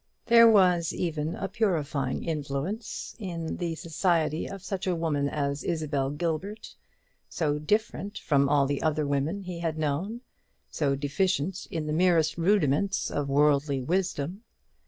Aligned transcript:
There 0.25 0.49
was 0.49 0.93
even 0.95 1.35
a 1.35 1.47
purifying 1.47 2.23
influence 2.23 3.15
in 3.19 3.57
the 3.57 3.75
society 3.75 4.49
of 4.49 4.63
such 4.63 4.87
a 4.87 4.95
woman 4.95 5.29
as 5.29 5.63
Isabel 5.63 6.09
Gilbert, 6.09 6.75
so 7.29 7.59
different 7.59 8.17
from 8.17 8.49
all 8.49 8.65
the 8.65 8.81
other 8.81 9.05
women 9.05 9.43
he 9.43 9.59
had 9.59 9.77
known, 9.77 10.21
so 10.71 10.95
deficient 10.95 11.67
in 11.69 11.85
the 11.85 11.93
merest 11.93 12.35
rudiments 12.35 13.11
of 13.11 13.29
worldly 13.29 13.83
wisdom. 13.83 14.41